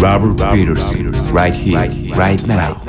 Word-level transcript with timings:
Robert 0.00 0.38
Peterson, 0.54 1.10
right 1.32 1.52
here, 1.52 2.14
right 2.14 2.46
now. 2.46 2.85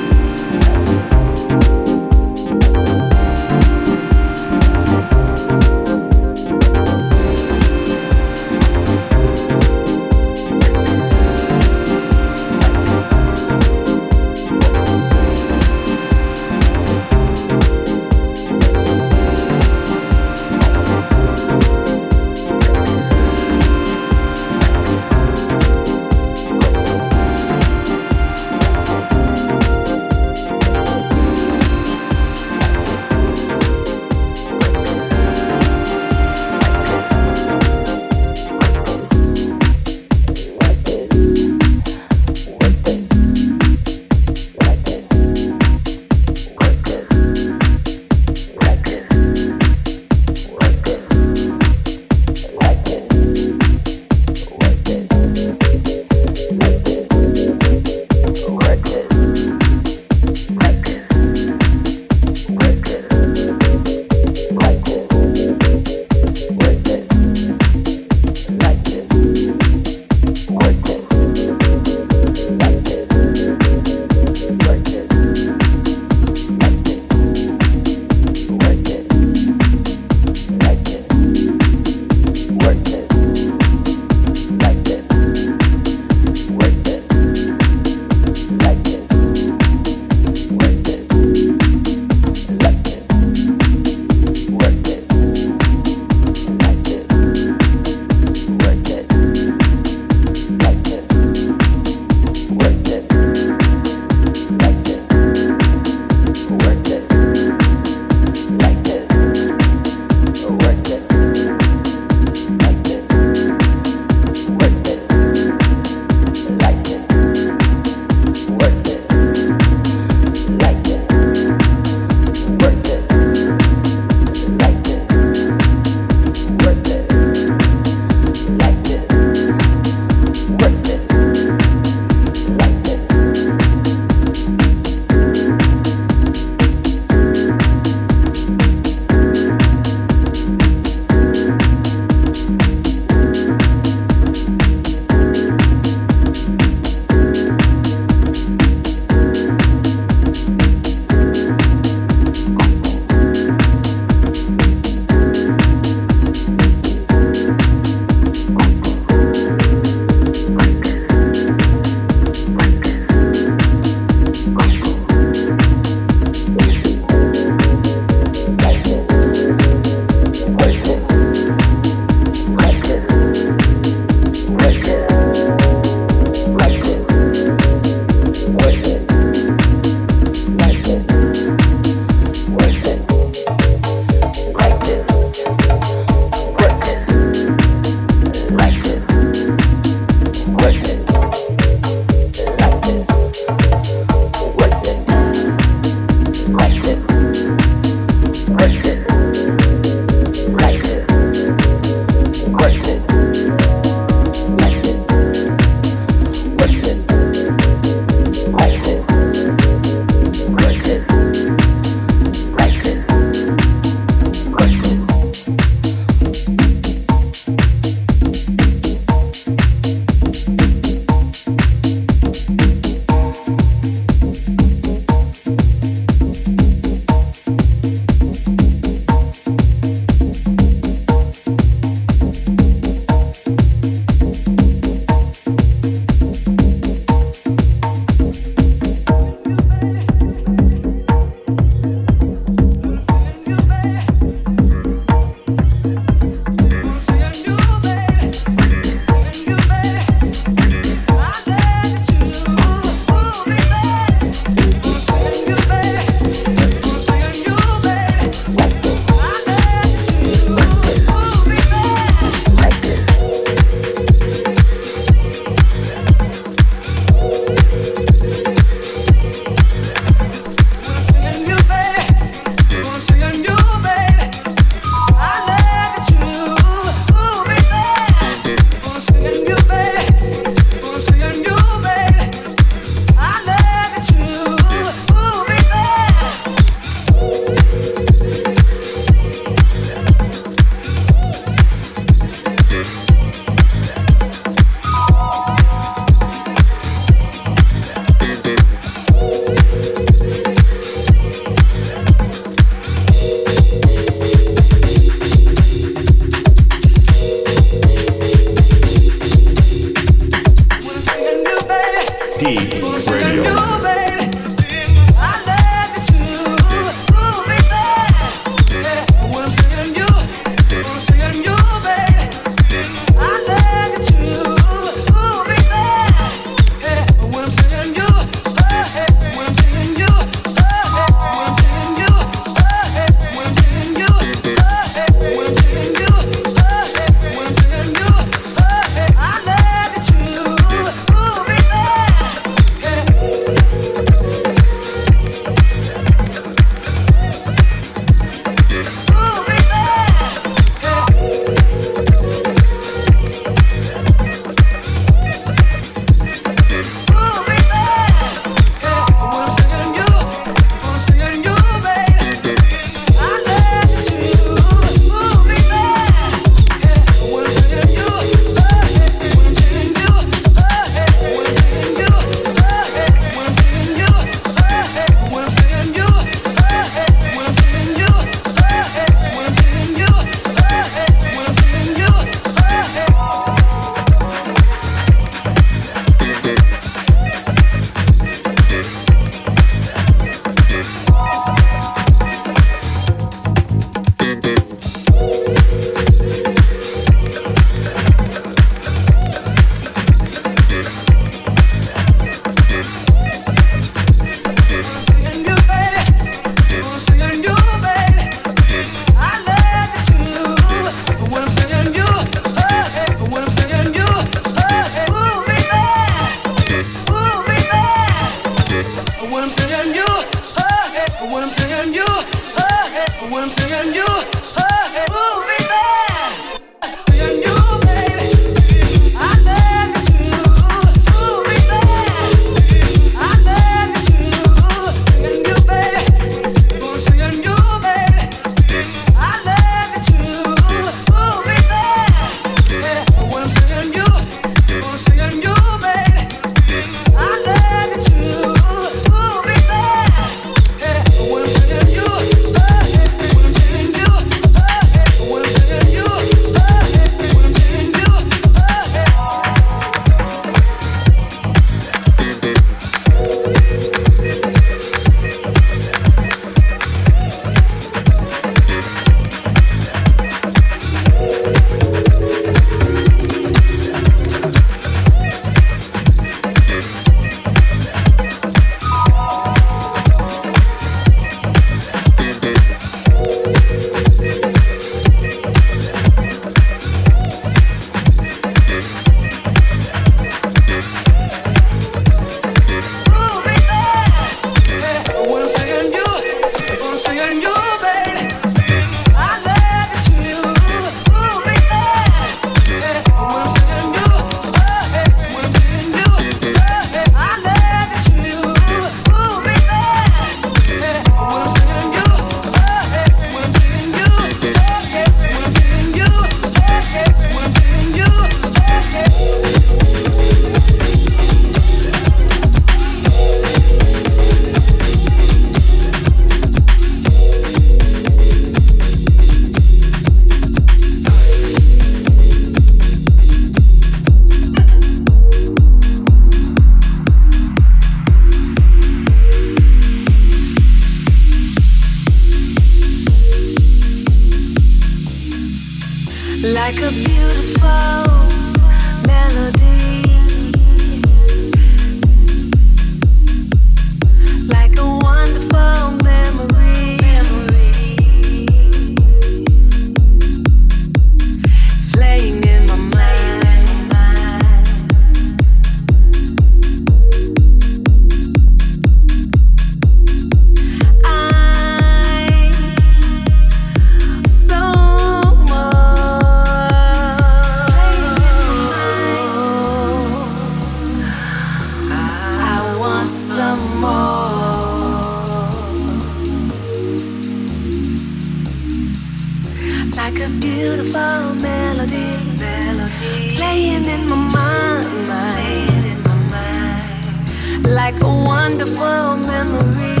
a 590.23 590.29
beautiful 590.29 591.33
melody, 591.41 592.11
melody. 592.37 593.35
Playing, 593.37 593.85
in 593.85 594.07
my 594.07 594.15
mind, 594.15 595.07
playing 595.07 595.85
in 595.93 596.03
my 596.03 596.15
mind, 596.29 597.65
like 597.65 597.99
a 598.03 598.07
wonderful 598.07 599.17
memory. 599.17 600.00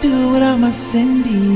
Do 0.00 0.32
without 0.32 0.58
my 0.60 0.70
Cindy? 0.70 1.47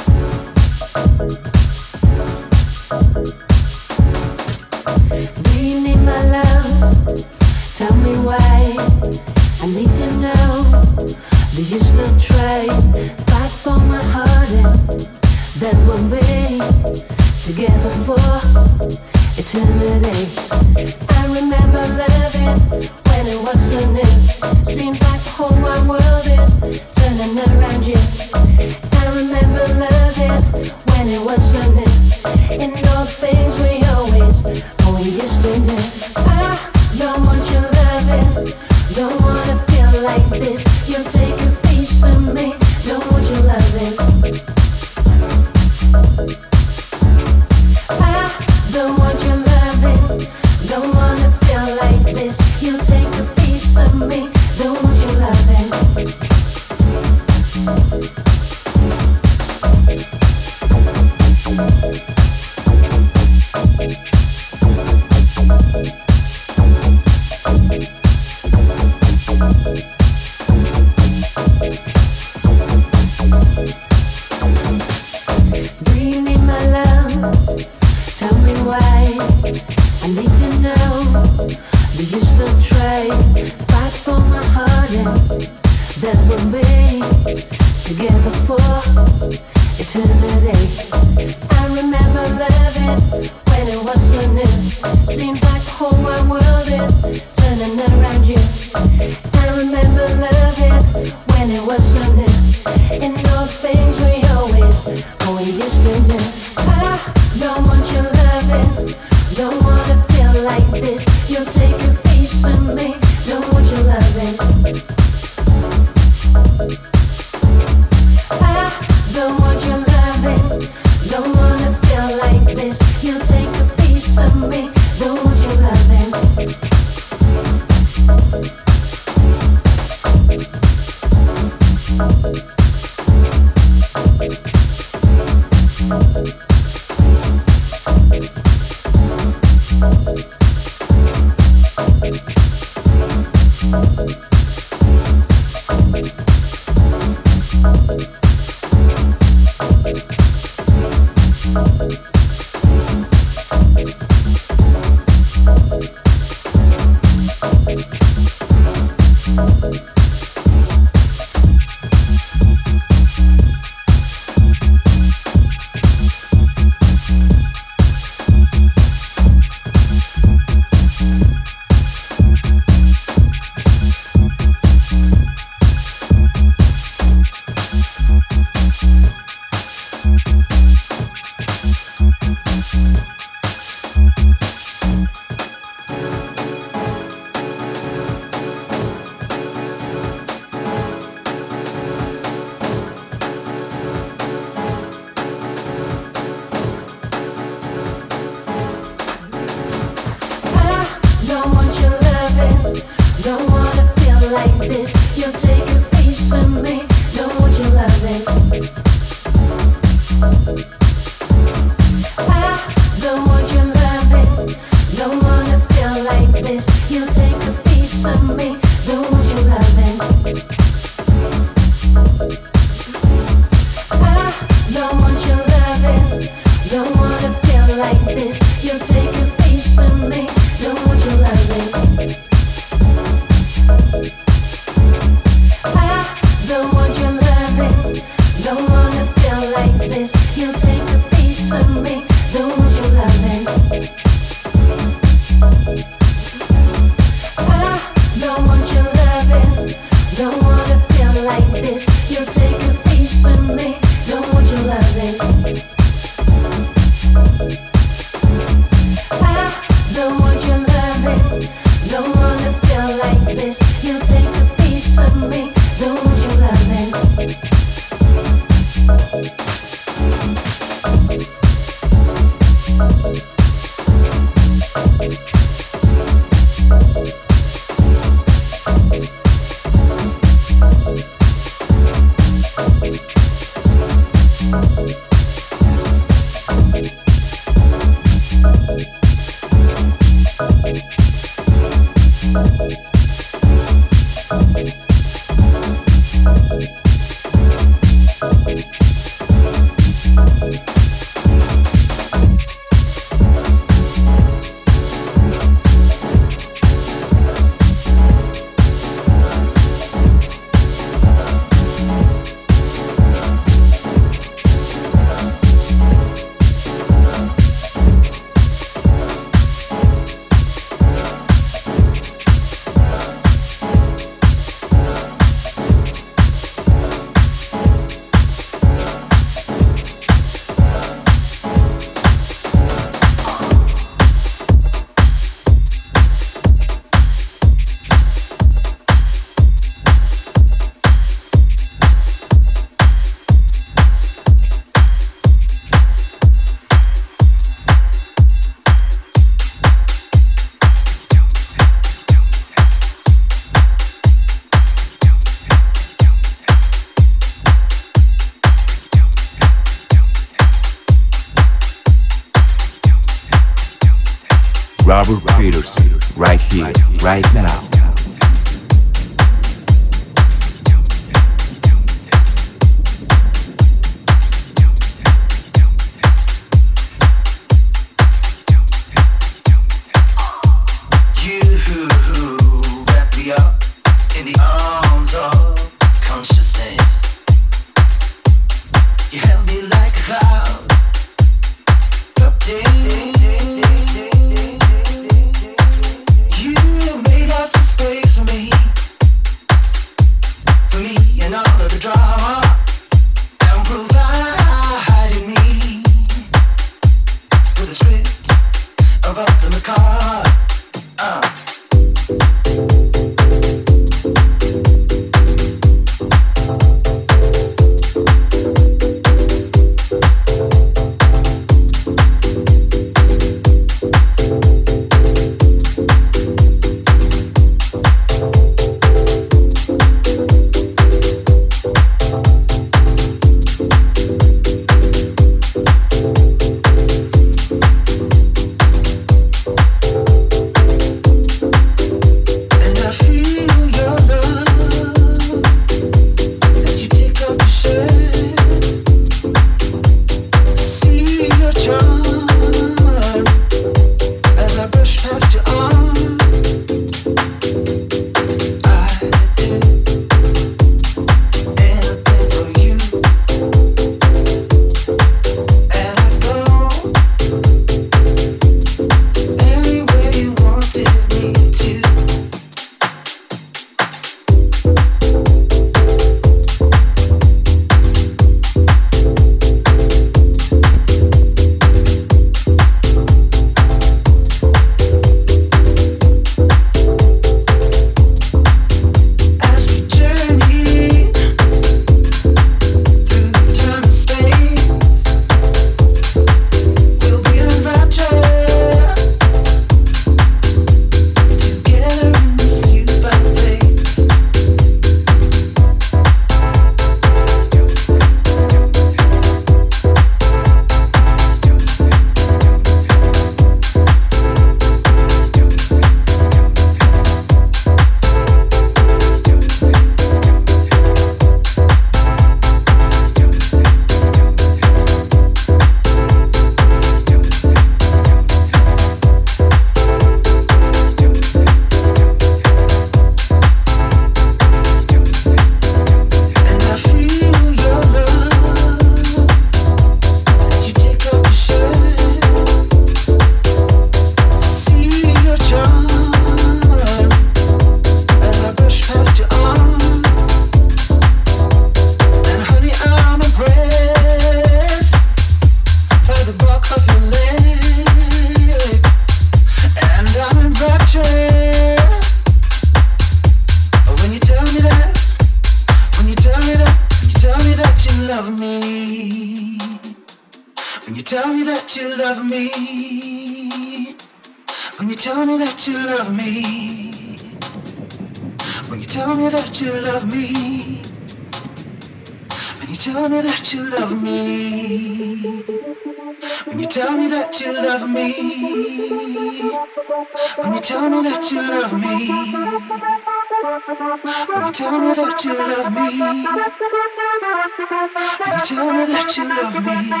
you 599.16 599.28
love 599.28 599.64
me. 599.64 600.00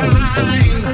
time. 0.00 0.89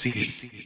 sigue. 0.00 0.59